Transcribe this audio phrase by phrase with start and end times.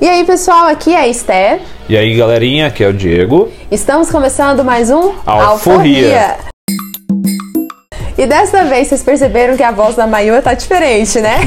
[0.00, 1.60] E aí, pessoal, aqui é a Esther.
[1.86, 3.52] E aí, galerinha, aqui é o Diego.
[3.70, 6.49] Estamos começando mais um Alforria.
[8.18, 11.38] E dessa vez vocês perceberam que a voz da Mayu tá diferente, né?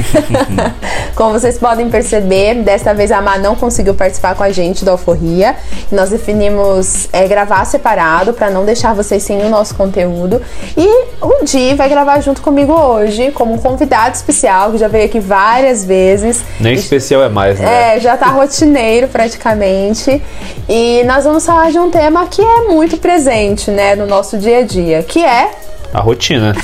[1.14, 4.90] Como vocês podem perceber, desta vez a Má não conseguiu participar com a gente do
[4.90, 5.54] Alforria.
[5.92, 10.42] Nós definimos é, gravar separado para não deixar vocês sem o nosso conteúdo.
[10.76, 10.86] E
[11.20, 15.20] o Di vai gravar junto comigo hoje, como um convidado especial, que já veio aqui
[15.20, 16.42] várias vezes.
[16.58, 17.96] Nem E- especial é mais, né?
[17.96, 20.20] É, já tá rotineiro praticamente.
[20.68, 24.58] E nós vamos falar de um tema que é muito presente, né, no nosso dia
[24.58, 25.50] a dia, que é
[25.94, 26.56] A rotina.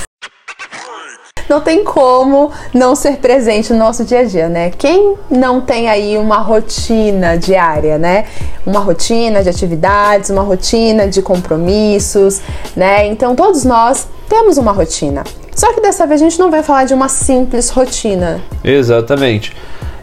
[1.49, 4.71] não tem como não ser presente no nosso dia a dia, né?
[4.71, 8.25] Quem não tem aí uma rotina diária, né?
[8.65, 12.41] Uma rotina de atividades, uma rotina de compromissos,
[12.75, 13.07] né?
[13.07, 15.23] Então todos nós temos uma rotina.
[15.55, 18.41] Só que dessa vez a gente não vai falar de uma simples rotina.
[18.61, 19.55] Exatamente.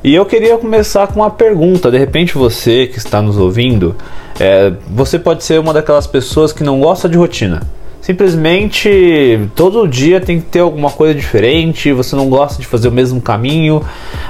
[0.03, 1.91] E eu queria começar com uma pergunta.
[1.91, 3.95] De repente, você que está nos ouvindo,
[4.41, 7.61] é, você pode ser uma daquelas pessoas que não gosta de rotina.
[8.09, 12.91] Simplesmente todo dia tem que ter alguma coisa diferente, você não gosta de fazer o
[12.91, 13.85] mesmo caminho,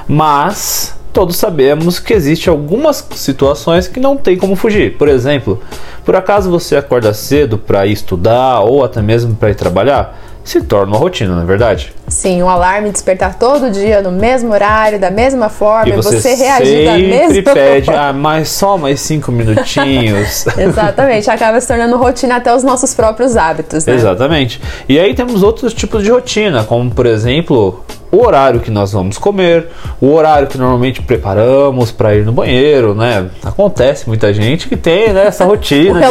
[0.05, 4.97] mas todos sabemos que existe algumas situações que não tem como fugir.
[4.97, 5.61] Por exemplo,
[6.03, 10.19] por acaso você acorda cedo para ir estudar ou até mesmo para ir trabalhar,
[10.49, 11.93] se torna uma rotina, não é verdade?
[12.07, 16.33] Sim, um alarme despertar todo dia no mesmo horário, da mesma forma, E você, você,
[16.33, 18.01] reagir da mesma pede, forma.
[18.01, 20.45] ah, mas só mais cinco minutinhos.
[20.57, 23.93] Exatamente, acaba se tornando rotina até os nossos próprios hábitos, né?
[23.93, 24.59] Exatamente.
[24.87, 29.17] E aí temos outros tipos de rotina, como por exemplo, o horário que nós vamos
[29.17, 29.67] comer,
[30.01, 33.27] o horário que normalmente preparamos para ir no banheiro, né?
[33.43, 36.07] Acontece muita gente que tem né, essa rotina O de vida,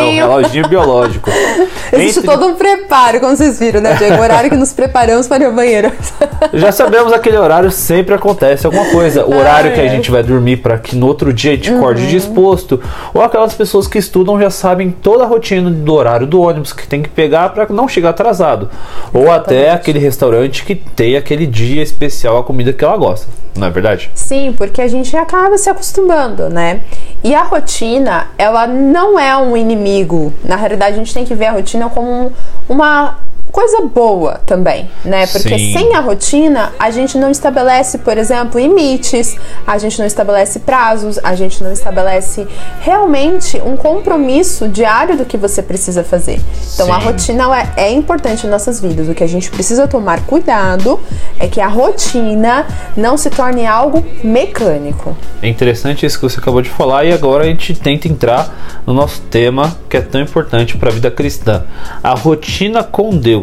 [0.00, 0.24] reloginho.
[0.26, 1.30] o reloginho biológico.
[1.92, 4.16] Existe Entre- todo um preparo, como vocês viram, né, Diego?
[4.16, 5.92] O horário que nos preparamos para ir ao banheiro.
[6.54, 9.24] Já sabemos aquele horário sempre acontece alguma coisa.
[9.26, 11.78] O horário que a gente vai dormir para que no outro dia a gente Uhum.
[11.78, 12.80] acorde disposto.
[13.12, 16.86] Ou aquelas pessoas que estudam já sabem toda a rotina do horário do ônibus que
[16.86, 18.70] tem que pegar para não chegar atrasado.
[19.12, 23.28] Ou até aquele restaurante que tem aquele dia especial a comida que ela gosta.
[23.56, 24.10] Não é verdade?
[24.14, 26.80] Sim, porque a gente acaba se acostumando, né?
[27.22, 30.32] E a rotina, ela não é um inimigo.
[30.44, 32.30] Na realidade, a gente tem que ver a rotina como um-
[32.68, 33.18] uma
[33.52, 35.26] coisa boa também, né?
[35.26, 35.72] Porque Sim.
[35.74, 39.36] sem a rotina, a gente não estabelece, por exemplo, limites,
[39.66, 42.48] a gente não estabelece prazos, a gente não estabelece
[42.80, 46.40] realmente um compromisso diário do que você precisa fazer.
[46.74, 47.06] Então, a Sim.
[47.06, 49.08] rotina ela é, é importante em nossas vidas.
[49.08, 50.98] O que a gente precisa tomar cuidado
[51.38, 55.14] é que a rotina não se torne algo mecânico.
[55.42, 58.94] É interessante isso que você acabou de falar e agora a gente tenta entrar no
[58.94, 61.64] nosso tema que é tão importante para a vida cristã,
[62.02, 63.41] a rotina com Deus.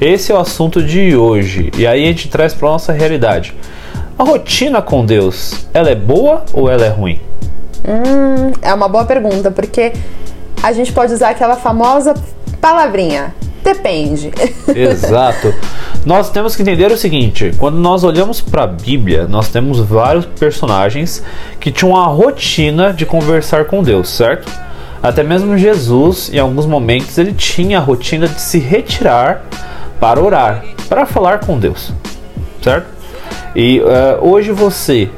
[0.00, 3.54] Esse é o assunto de hoje e aí a gente traz para nossa realidade.
[4.18, 7.20] A rotina com Deus, ela é boa ou ela é ruim?
[7.86, 9.92] Hum, é uma boa pergunta, porque
[10.62, 12.14] a gente pode usar aquela famosa
[12.60, 13.34] palavrinha.
[13.62, 14.30] Depende.
[14.74, 15.54] Exato.
[16.04, 20.24] Nós temos que entender o seguinte: quando nós olhamos para a Bíblia, nós temos vários
[20.24, 21.22] personagens
[21.58, 24.50] que tinham a rotina de conversar com Deus, certo?
[25.02, 29.44] Até mesmo Jesus, em alguns momentos, ele tinha a rotina de se retirar
[29.98, 31.92] para orar, para falar com Deus,
[32.62, 32.86] certo?
[33.54, 35.10] E eh, hoje você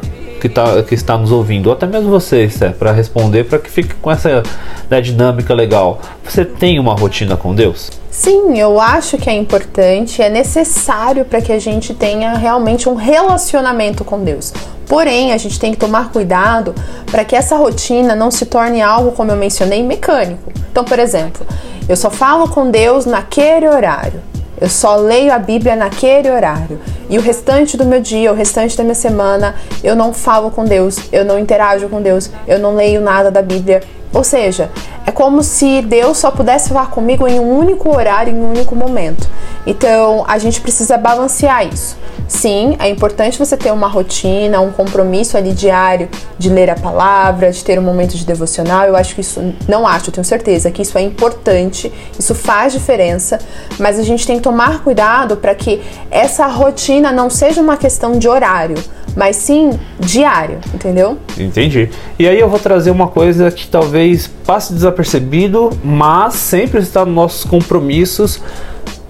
[0.42, 3.94] que, tá, que está nos ouvindo, ou até mesmo você, para responder, para que fique
[3.94, 4.42] com essa
[4.90, 7.90] né, dinâmica legal, você tem uma rotina com Deus?
[8.10, 12.94] Sim, eu acho que é importante, é necessário para que a gente tenha realmente um
[12.94, 14.52] relacionamento com Deus.
[14.92, 16.74] Porém, a gente tem que tomar cuidado
[17.10, 20.52] para que essa rotina não se torne algo, como eu mencionei, mecânico.
[20.70, 21.46] Então, por exemplo,
[21.88, 24.20] eu só falo com Deus naquele horário.
[24.60, 26.78] Eu só leio a Bíblia naquele horário.
[27.08, 30.62] E o restante do meu dia, o restante da minha semana, eu não falo com
[30.62, 33.80] Deus, eu não interajo com Deus, eu não leio nada da Bíblia.
[34.12, 34.70] Ou seja,
[35.06, 38.74] é como se Deus só pudesse falar comigo em um único horário, em um único
[38.76, 39.26] momento.
[39.66, 41.96] Então, a gente precisa balancear isso.
[42.28, 46.08] Sim, é importante você ter uma rotina, um compromisso ali diário
[46.38, 48.86] de ler a palavra, de ter um momento de devocional.
[48.86, 52.72] Eu acho que isso, não acho, eu tenho certeza que isso é importante, isso faz
[52.72, 53.38] diferença,
[53.78, 58.18] mas a gente tem que tomar cuidado para que essa rotina não seja uma questão
[58.18, 58.76] de horário,
[59.16, 61.18] mas sim diário, entendeu?
[61.38, 61.90] Entendi.
[62.18, 67.14] E aí eu vou trazer uma coisa que talvez passe desapercebido, mas sempre está nos
[67.14, 68.40] nossos compromissos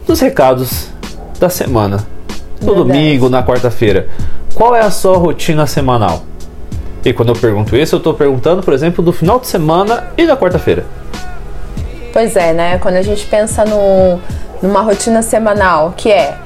[0.06, 0.88] dos recados
[1.38, 2.06] da semana.
[2.60, 2.88] No Verdade.
[2.88, 4.08] domingo, na quarta-feira.
[4.54, 6.24] Qual é a sua rotina semanal?
[7.04, 10.26] E quando eu pergunto isso, eu estou perguntando, por exemplo, do final de semana e
[10.26, 10.84] da quarta-feira.
[12.12, 12.78] Pois é, né?
[12.78, 14.20] Quando a gente pensa no,
[14.62, 16.36] numa rotina semanal, que é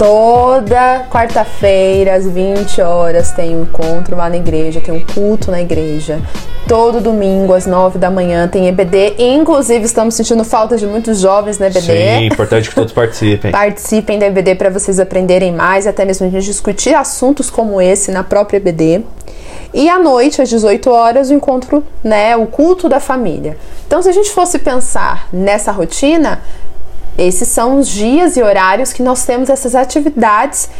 [0.00, 5.60] Toda quarta-feira, às 20 horas, tem um encontro lá na igreja, tem um culto na
[5.60, 6.22] igreja.
[6.66, 9.16] Todo domingo, às 9 da manhã, tem EBD.
[9.18, 11.82] Inclusive, estamos sentindo falta de muitos jovens na EBD.
[11.82, 13.52] Sim, importante que todos participem.
[13.52, 18.10] Participem da EBD para vocês aprenderem mais, até mesmo a gente discutir assuntos como esse
[18.10, 19.04] na própria EBD.
[19.74, 23.58] E à noite, às 18 horas, o encontro, né, o culto da família.
[23.86, 26.40] Então, se a gente fosse pensar nessa rotina,
[27.18, 30.70] esses são os dias e horários que nós temos essas atividades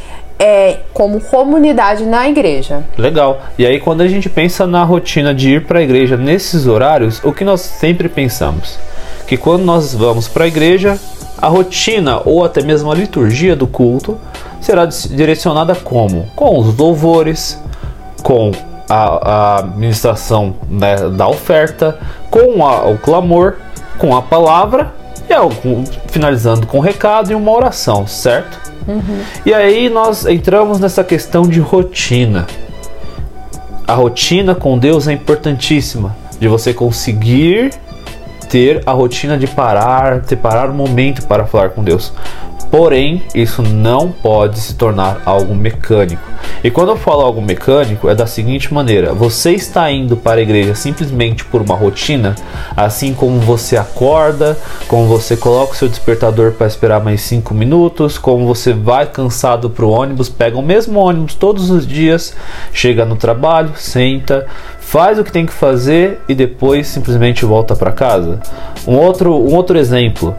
[0.41, 2.83] é, como comunidade na igreja.
[2.97, 3.43] Legal.
[3.59, 7.21] E aí, quando a gente pensa na rotina de ir para a igreja nesses horários,
[7.23, 8.79] o que nós sempre pensamos?
[9.27, 10.99] Que quando nós vamos para a igreja,
[11.37, 14.19] a rotina ou até mesmo a liturgia do culto
[14.63, 16.27] será direcionada como?
[16.35, 17.63] Com os louvores,
[18.23, 18.51] com
[18.89, 21.99] a, a ministração né, da oferta,
[22.31, 23.57] com a, o clamor,
[23.99, 28.73] com a palavra e algo, finalizando com um recado e uma oração, certo?
[28.87, 29.23] Uhum.
[29.47, 32.47] E aí nós entramos nessa questão de rotina.
[33.87, 37.71] A rotina com Deus é importantíssima, de você conseguir
[38.49, 42.13] ter a rotina de parar, separar um momento para falar com Deus.
[42.71, 46.23] Porém, isso não pode se tornar algo mecânico.
[46.63, 50.43] E quando eu falo algo mecânico, é da seguinte maneira: você está indo para a
[50.43, 52.37] igreja simplesmente por uma rotina,
[52.77, 54.57] assim como você acorda,
[54.87, 59.69] como você coloca o seu despertador para esperar mais 5 minutos, como você vai cansado
[59.69, 62.35] para o ônibus, pega o mesmo ônibus todos os dias,
[62.73, 64.47] chega no trabalho, senta,
[64.79, 68.39] faz o que tem que fazer e depois simplesmente volta para casa.
[68.87, 70.37] Um outro, um outro exemplo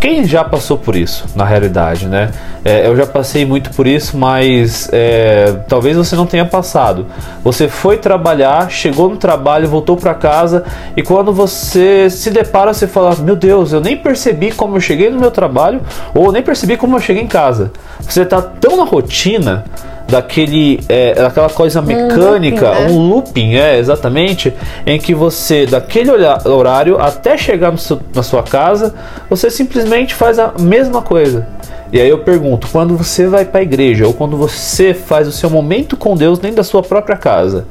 [0.00, 2.30] quem já passou por isso, na realidade, né?
[2.64, 7.04] É, eu já passei muito por isso, mas é, talvez você não tenha passado.
[7.44, 10.64] Você foi trabalhar, chegou no trabalho, voltou para casa
[10.96, 15.10] e quando você se depara, você fala: Meu Deus, eu nem percebi como eu cheguei
[15.10, 15.82] no meu trabalho
[16.14, 17.70] ou nem percebi como eu cheguei em casa.
[18.00, 19.64] Você está tão na rotina
[20.10, 22.90] daquele é, daquela coisa mecânica, um looping, né?
[22.90, 24.52] um looping, é exatamente,
[24.86, 28.94] em que você daquele horário até chegar seu, na sua casa,
[29.28, 31.46] você simplesmente faz a mesma coisa.
[31.92, 35.32] E aí eu pergunto, quando você vai para a igreja ou quando você faz o
[35.32, 37.66] seu momento com Deus dentro da sua própria casa,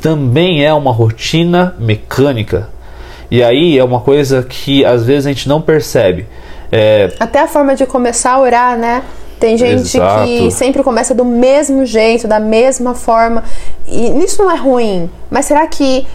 [0.00, 2.68] também é uma rotina mecânica.
[3.30, 6.26] E aí é uma coisa que às vezes a gente não percebe.
[6.72, 7.12] É...
[7.20, 9.02] Até a forma de começar a orar, né?
[9.42, 10.24] Tem gente Exato.
[10.24, 13.42] que sempre começa do mesmo jeito, da mesma forma.
[13.88, 15.10] E isso não é ruim.
[15.28, 16.06] Mas será que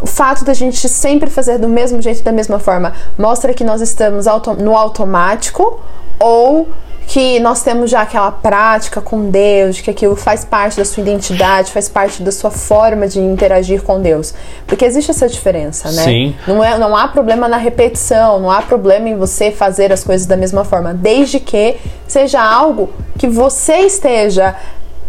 [0.00, 3.80] o fato da gente sempre fazer do mesmo jeito, da mesma forma, mostra que nós
[3.80, 5.80] estamos auto no automático?
[6.20, 6.68] Ou
[7.08, 11.72] que nós temos já aquela prática com Deus, que aquilo faz parte da sua identidade,
[11.72, 14.34] faz parte da sua forma de interagir com Deus.
[14.66, 16.02] Porque existe essa diferença, né?
[16.04, 16.36] Sim.
[16.46, 20.26] Não, é, não há problema na repetição, não há problema em você fazer as coisas
[20.26, 21.76] da mesma forma, desde que
[22.06, 24.54] seja algo que você esteja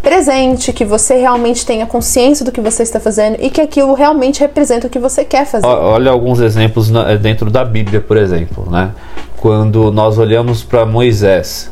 [0.00, 4.40] presente, que você realmente tenha consciência do que você está fazendo e que aquilo realmente
[4.40, 5.66] representa o que você quer fazer.
[5.66, 8.92] Olha alguns exemplos dentro da Bíblia, por exemplo, né?
[9.36, 11.70] Quando nós olhamos para Moisés,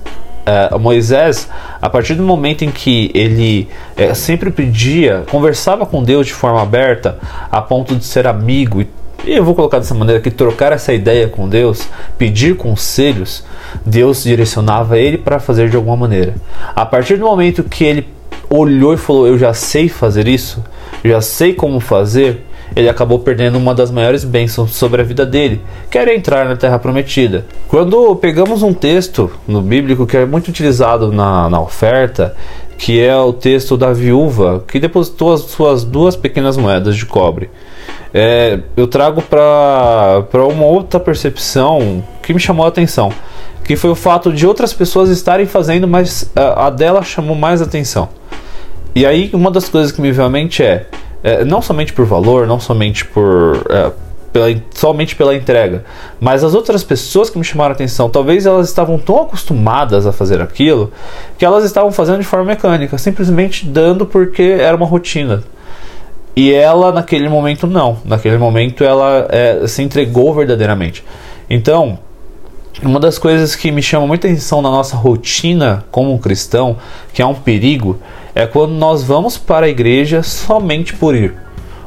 [0.48, 1.48] Uh, Moisés,
[1.82, 3.68] a partir do momento em que ele
[3.98, 7.18] uh, sempre pedia, conversava com Deus de forma aberta,
[7.50, 8.88] a ponto de ser amigo, e,
[9.26, 11.86] eu vou colocar dessa maneira que trocar essa ideia com Deus,
[12.16, 13.44] pedir conselhos,
[13.84, 16.34] Deus direcionava ele para fazer de alguma maneira.
[16.74, 18.08] A partir do momento que ele
[18.48, 20.64] olhou e falou: Eu já sei fazer isso,
[21.04, 22.46] já sei como fazer,
[22.78, 26.54] ele acabou perdendo uma das maiores bênçãos sobre a vida dele, que era entrar na
[26.54, 27.44] Terra Prometida.
[27.66, 32.36] Quando pegamos um texto no bíblico que é muito utilizado na, na oferta,
[32.78, 37.50] que é o texto da viúva que depositou as suas duas pequenas moedas de cobre.
[38.14, 43.12] É, eu trago para uma outra percepção que me chamou a atenção,
[43.64, 47.60] que foi o fato de outras pessoas estarem fazendo, mas a, a dela chamou mais
[47.60, 48.08] atenção.
[48.94, 50.86] E aí, uma das coisas que me veio à mente é:
[51.22, 53.64] é, não somente por valor, não somente por.
[53.70, 53.90] É,
[54.32, 55.84] pela, somente pela entrega,
[56.20, 60.12] mas as outras pessoas que me chamaram a atenção, talvez elas estavam tão acostumadas a
[60.12, 60.92] fazer aquilo
[61.38, 65.42] que elas estavam fazendo de forma mecânica, simplesmente dando porque era uma rotina.
[66.36, 67.98] E ela, naquele momento, não.
[68.04, 71.04] Naquele momento, ela é, se entregou verdadeiramente.
[71.50, 71.98] Então,
[72.82, 76.76] uma das coisas que me chama muita atenção na nossa rotina como cristão,
[77.12, 77.98] que é um perigo,
[78.34, 81.34] é quando nós vamos para a igreja somente por ir,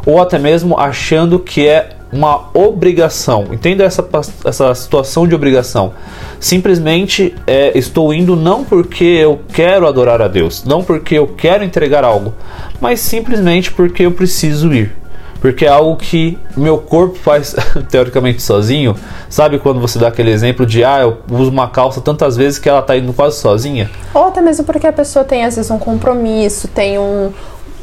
[0.05, 3.47] ou até mesmo achando que é uma obrigação.
[3.51, 4.05] Entenda essa,
[4.43, 5.93] essa situação de obrigação.
[6.41, 11.63] Simplesmente é, estou indo não porque eu quero adorar a Deus, não porque eu quero
[11.63, 12.33] entregar algo,
[12.81, 15.00] mas simplesmente porque eu preciso ir
[15.41, 17.55] porque é algo que meu corpo faz
[17.89, 18.95] teoricamente sozinho.
[19.27, 22.69] Sabe quando você dá aquele exemplo de ah, eu uso uma calça tantas vezes que
[22.69, 23.89] ela tá indo quase sozinha?
[24.13, 27.33] Ou até mesmo porque a pessoa tem às vezes um compromisso, tem um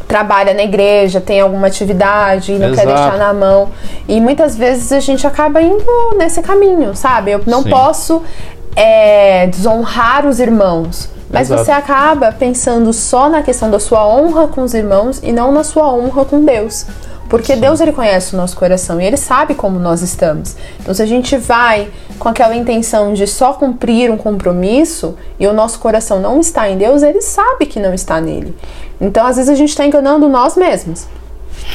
[0.07, 2.89] trabalha na igreja, tem alguma atividade e não Exato.
[2.89, 3.69] quer deixar na mão.
[4.09, 5.85] E muitas vezes a gente acaba indo
[6.17, 7.33] nesse caminho, sabe?
[7.33, 7.69] Eu não Sim.
[7.69, 8.23] posso
[8.75, 11.11] é, desonrar os irmãos.
[11.31, 11.65] Mas Exato.
[11.65, 15.63] você acaba pensando só na questão da sua honra com os irmãos e não na
[15.63, 16.87] sua honra com Deus.
[17.29, 20.57] Porque Deus ele conhece o nosso coração e ele sabe como nós estamos.
[20.81, 25.53] Então se a gente vai com aquela intenção de só cumprir um compromisso e o
[25.53, 28.57] nosso coração não está em Deus, ele sabe que não está nele.
[29.01, 31.07] Então às vezes a gente está enganando nós mesmos.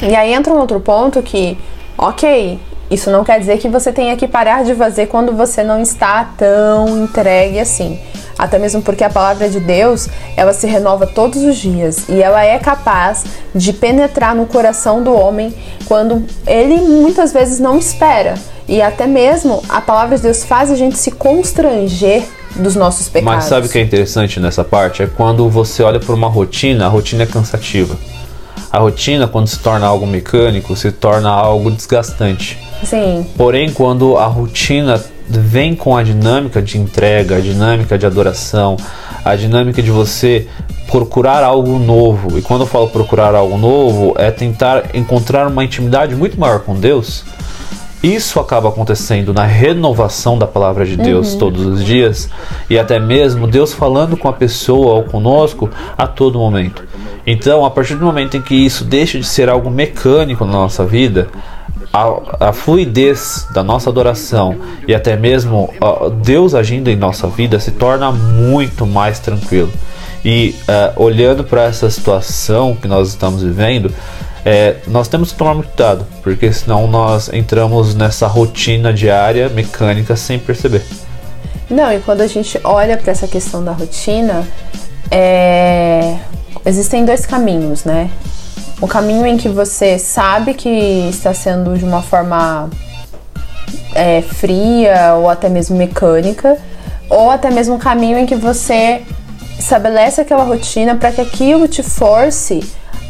[0.02, 1.58] E aí entra um outro ponto que,
[1.98, 5.82] ok, isso não quer dizer que você tenha que parar de fazer quando você não
[5.82, 8.00] está tão entregue assim.
[8.44, 12.44] Até mesmo porque a palavra de Deus, ela se renova todos os dias e ela
[12.44, 13.24] é capaz
[13.56, 15.54] de penetrar no coração do homem
[15.86, 18.34] quando ele muitas vezes não espera.
[18.68, 22.24] E até mesmo a palavra de Deus faz a gente se constranger
[22.58, 23.34] dos nossos pecados.
[23.34, 25.02] Mas sabe o que é interessante nessa parte?
[25.02, 27.98] É quando você olha para uma rotina, a rotina é cansativa.
[28.70, 32.60] A rotina, quando se torna algo mecânico, se torna algo desgastante.
[32.84, 38.78] Sim, Porém, quando a rotina vem com a dinâmica de entrega, a dinâmica de adoração,
[39.24, 40.48] a dinâmica de você
[40.88, 46.16] procurar algo novo, e quando eu falo procurar algo novo, é tentar encontrar uma intimidade
[46.16, 47.24] muito maior com Deus.
[48.04, 52.30] Isso acaba acontecendo na renovação da palavra de Deus todos os dias
[52.70, 56.84] e até mesmo Deus falando com a pessoa ou conosco a todo momento.
[57.26, 60.86] Então, a partir do momento em que isso deixa de ser algo mecânico na nossa
[60.86, 61.30] vida,
[61.94, 64.56] a, a fluidez da nossa adoração
[64.88, 69.72] e até mesmo ó, Deus agindo em nossa vida se torna muito mais tranquilo.
[70.26, 73.94] E eh, olhando para essa situação que nós estamos vivendo,
[74.44, 80.16] eh, nós temos que tomar muito cuidado, porque senão nós entramos nessa rotina diária mecânica
[80.16, 80.84] sem perceber.
[81.70, 84.48] Não, e quando a gente olha para essa questão da rotina,
[85.12, 86.18] é,
[86.66, 88.10] existem dois caminhos, né?
[88.82, 90.70] O caminho em que você sabe que
[91.10, 92.70] está sendo de uma forma
[93.96, 96.58] é, fria ou até mesmo mecânica,
[97.10, 99.04] ou até mesmo um caminho em que você
[99.58, 102.62] estabelece aquela rotina para que aquilo te force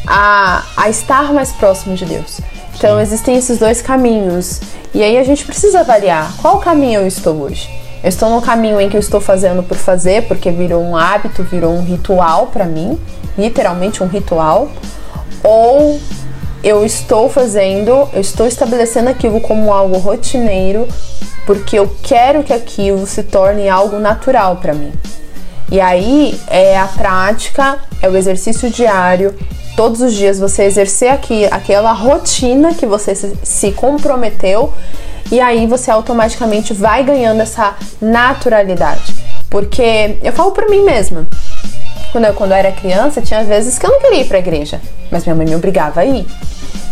[0.06, 2.40] a, a estar mais próximo de Deus.
[2.76, 4.60] Então existem esses dois caminhos.
[4.94, 7.70] E aí a gente precisa avaliar qual caminho eu estou hoje.
[8.04, 11.42] Eu estou no caminho em que eu estou fazendo por fazer, porque virou um hábito,
[11.44, 13.00] virou um ritual para mim,
[13.38, 14.70] literalmente um ritual,
[15.44, 16.00] ou
[16.64, 20.88] eu estou fazendo, eu estou estabelecendo aquilo como algo rotineiro,
[21.46, 24.94] porque eu quero que aquilo se torne algo natural para mim.
[25.70, 29.36] E aí é a prática, é o exercício diário,
[29.76, 34.72] todos os dias você exercer aqui aquela rotina que você se, comprometeu
[35.32, 39.16] e aí você automaticamente vai ganhando essa naturalidade.
[39.50, 41.28] Porque eu falo por mim mesma.
[42.14, 44.80] Quando eu, quando eu era criança, tinha vezes que eu não queria ir pra igreja,
[45.10, 46.28] mas minha mãe me obrigava a ir.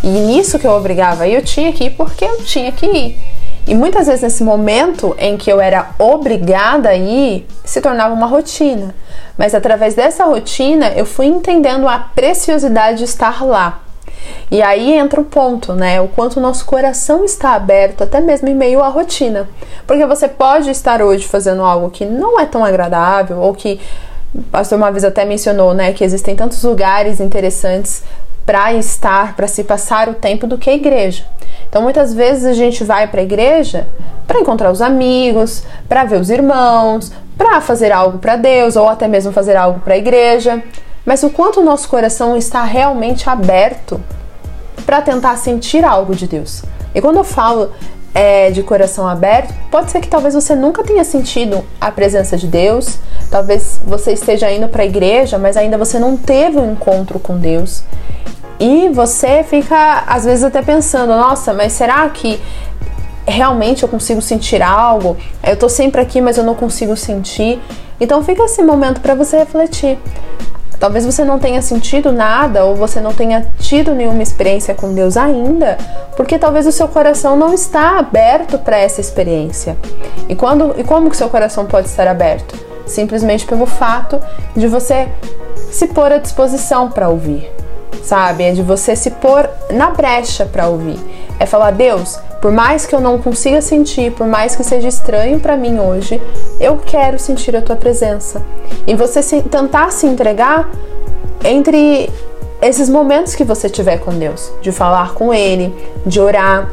[0.02, 2.84] E nisso que eu obrigava a ir, eu tinha que ir porque eu tinha que
[2.84, 3.18] ir.
[3.64, 8.26] E muitas vezes nesse momento em que eu era obrigada a ir, se tornava uma
[8.26, 8.96] rotina.
[9.38, 13.80] Mas através dessa rotina eu fui entendendo a preciosidade de estar lá.
[14.50, 16.00] E aí entra o ponto, né?
[16.00, 19.48] O quanto o nosso coração está aberto, até mesmo em meio à rotina.
[19.86, 23.80] Porque você pode estar hoje fazendo algo que não é tão agradável, ou que
[24.34, 25.92] o pastor uma vez até mencionou, né?
[25.92, 28.02] Que existem tantos lugares interessantes
[28.46, 31.24] para estar, para se passar o tempo do que a igreja.
[31.68, 33.88] Então muitas vezes a gente vai para a igreja
[34.26, 39.06] para encontrar os amigos, para ver os irmãos, para fazer algo para Deus ou até
[39.06, 40.62] mesmo fazer algo para a igreja.
[41.04, 44.00] Mas o quanto o nosso coração está realmente aberto
[44.86, 46.62] para tentar sentir algo de Deus.
[46.94, 47.72] E quando eu falo
[48.14, 52.46] é, de coração aberto, pode ser que talvez você nunca tenha sentido a presença de
[52.46, 52.98] Deus,
[53.32, 57.38] talvez você esteja indo para a igreja, mas ainda você não teve um encontro com
[57.38, 57.82] Deus.
[58.60, 62.40] E você fica, às vezes, até pensando: nossa, mas será que
[63.26, 65.16] realmente eu consigo sentir algo?
[65.42, 67.58] Eu tô sempre aqui, mas eu não consigo sentir.
[67.98, 69.98] Então, fica esse momento para você refletir.
[70.78, 75.16] Talvez você não tenha sentido nada ou você não tenha tido nenhuma experiência com Deus
[75.16, 75.78] ainda,
[76.16, 79.76] porque talvez o seu coração não está aberto para essa experiência.
[80.28, 82.71] E quando e como que seu coração pode estar aberto?
[82.86, 84.20] Simplesmente pelo fato
[84.56, 85.08] de você
[85.70, 87.50] se pôr à disposição para ouvir.
[88.02, 88.44] Sabe?
[88.44, 90.98] É de você se pôr na brecha para ouvir.
[91.38, 95.38] É falar: "Deus, por mais que eu não consiga sentir, por mais que seja estranho
[95.38, 96.20] para mim hoje,
[96.58, 98.42] eu quero sentir a tua presença.
[98.84, 100.68] E você se, tentar se entregar
[101.44, 102.10] entre
[102.60, 105.72] esses momentos que você tiver com Deus, de falar com Ele,
[106.04, 106.68] de orar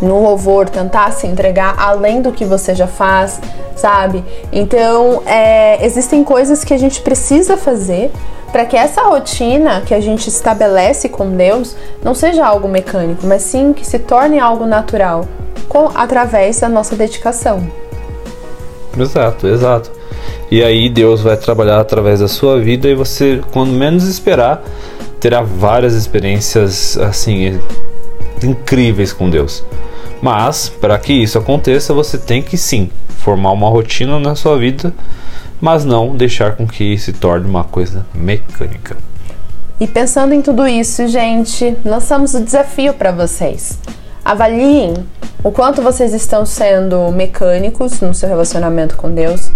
[0.00, 3.40] no louvor, tentar se entregar além do que você já faz,
[3.76, 4.24] sabe?
[4.52, 8.10] Então, é, existem coisas que a gente precisa fazer
[8.50, 13.42] para que essa rotina que a gente estabelece com Deus não seja algo mecânico, mas
[13.42, 15.26] sim que se torne algo natural,
[15.68, 17.64] com, através da nossa dedicação.
[18.98, 19.90] Exato, exato.
[20.50, 24.64] E aí Deus vai trabalhar através da sua vida e você, quando menos esperar,
[25.20, 27.60] terá várias experiências assim
[28.42, 29.64] incríveis com Deus.
[30.20, 34.92] Mas para que isso aconteça, você tem que sim formar uma rotina na sua vida,
[35.60, 38.96] mas não deixar com que se torne uma coisa mecânica.
[39.78, 43.78] E pensando em tudo isso, gente, lançamos o desafio para vocês.
[44.22, 44.92] Avaliem
[45.42, 49.50] o quanto vocês estão sendo mecânicos no seu relacionamento com Deus,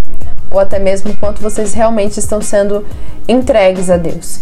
[0.50, 2.86] ou até mesmo o quanto vocês realmente estão sendo
[3.28, 4.40] entregues a Deus.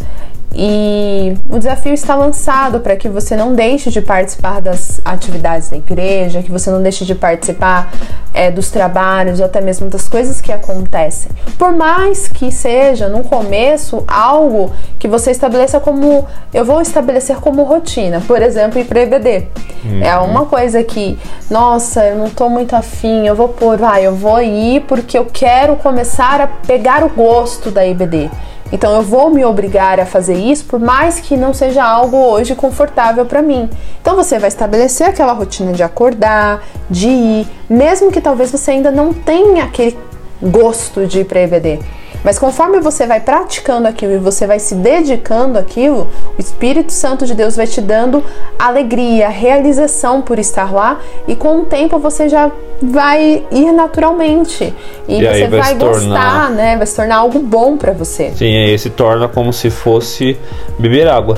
[0.54, 5.76] E o desafio está lançado para que você não deixe de participar das atividades da
[5.76, 7.90] igreja, que você não deixe de participar
[8.34, 11.32] é, dos trabalhos ou até mesmo das coisas que acontecem.
[11.58, 17.62] Por mais que seja no começo algo que você estabeleça como eu vou estabelecer como
[17.62, 19.48] rotina, por exemplo, ir para EBD.
[19.84, 20.02] Uhum.
[20.02, 21.18] É uma coisa que,
[21.50, 25.24] nossa, eu não estou muito afim, eu vou pôr, vai, eu vou ir porque eu
[25.24, 28.30] quero começar a pegar o gosto da EBD.
[28.72, 32.54] Então eu vou me obrigar a fazer isso, por mais que não seja algo hoje
[32.54, 33.68] confortável para mim.
[34.00, 38.90] Então você vai estabelecer aquela rotina de acordar, de ir, mesmo que talvez você ainda
[38.90, 39.98] não tenha aquele
[40.40, 41.80] gosto de ir para EBD.
[42.24, 47.26] Mas conforme você vai praticando aquilo e você vai se dedicando àquilo, o Espírito Santo
[47.26, 48.22] de Deus vai te dando
[48.58, 52.50] alegria, realização por estar lá e com o tempo você já
[52.80, 54.72] vai ir naturalmente
[55.08, 56.50] e, e você vai, vai gostar, tornar...
[56.50, 56.76] né?
[56.76, 58.32] Vai se tornar algo bom para você.
[58.34, 60.36] Sim, aí se torna como se fosse
[60.78, 61.36] beber água.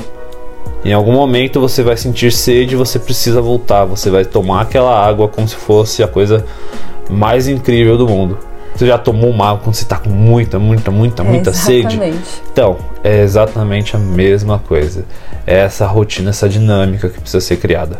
[0.83, 3.85] Em algum momento você vai sentir sede e você precisa voltar.
[3.85, 6.45] Você vai tomar aquela água como se fosse a coisa
[7.09, 8.37] mais incrível do mundo.
[8.75, 11.97] Você já tomou uma água quando você está com muita, muita, muita, muita sede?
[12.51, 15.05] Então, é exatamente a mesma coisa.
[15.47, 17.99] É essa rotina, essa dinâmica que precisa ser criada.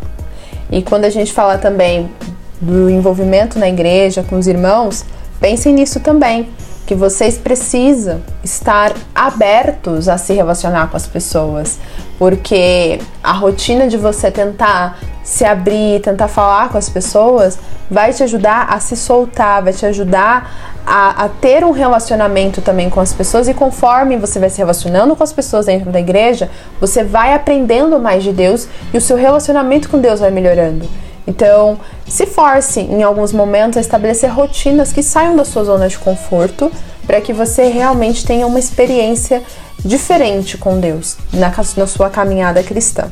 [0.70, 2.12] E quando a gente fala também
[2.60, 5.06] do envolvimento na igreja com os irmãos,
[5.40, 6.50] pensem nisso também,
[6.86, 11.80] que vocês precisam estar abertos a se relacionar com as pessoas,
[12.20, 17.58] porque a rotina de você tentar se abrir, tentar falar com as pessoas,
[17.90, 22.92] vai te ajudar a se soltar, vai te ajudar a, a, ter um relacionamento também
[22.92, 23.48] com as pessoas.
[23.48, 28.00] E conforme você vai se relacionando com as pessoas dentro da igreja, você vai aprendendo
[28.00, 30.88] mais de Deus e o seu relacionamento com Deus vai melhorando.
[31.28, 35.98] Então, se force em alguns momentos a estabelecer rotinas que saiam da sua zona de
[35.98, 36.72] conforto
[37.06, 39.42] para que você realmente tenha uma experiência
[39.84, 43.12] diferente com Deus na, na sua caminhada cristã.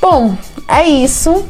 [0.00, 0.36] Bom,
[0.68, 1.44] é isso.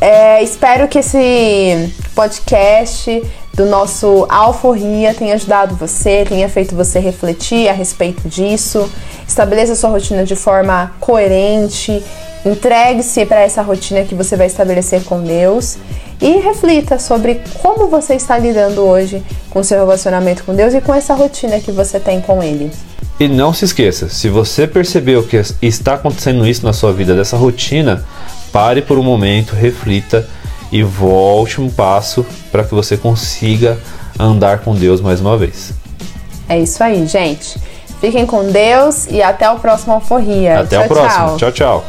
[0.00, 3.22] É, espero que esse podcast
[3.60, 8.90] do nosso Alforria tenha ajudado você, tenha feito você refletir a respeito disso.
[9.28, 12.02] Estabeleça sua rotina de forma coerente,
[12.42, 15.76] entregue-se para essa rotina que você vai estabelecer com Deus
[16.22, 20.94] e reflita sobre como você está lidando hoje com seu relacionamento com Deus e com
[20.94, 22.70] essa rotina que você tem com Ele.
[23.18, 27.36] E não se esqueça, se você percebeu que está acontecendo isso na sua vida, dessa
[27.36, 28.06] rotina,
[28.50, 30.26] pare por um momento, reflita
[30.72, 33.78] e volte um passo para que você consiga
[34.18, 35.72] andar com Deus mais uma vez.
[36.48, 37.58] É isso aí, gente.
[38.00, 40.60] Fiquem com Deus e até o próximo Alforria.
[40.60, 41.36] Até tchau, o próximo.
[41.36, 41.52] tchau.
[41.52, 41.52] tchau.
[41.52, 41.84] tchau.